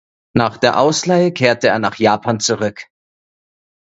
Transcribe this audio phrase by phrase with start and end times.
[0.33, 2.87] Nach der Ausleihe kehrte er nach Japan zurück.